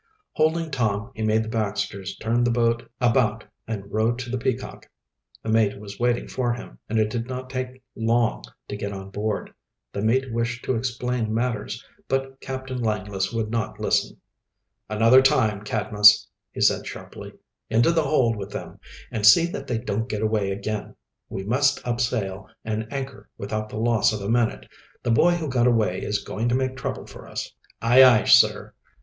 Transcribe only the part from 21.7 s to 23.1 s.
up sail and